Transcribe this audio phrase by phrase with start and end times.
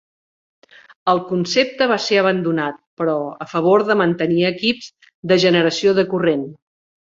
[1.11, 3.15] El concepte va ser abandonat, però,
[3.47, 4.91] a favor de mantenir equips
[5.35, 6.47] de generació de corrent.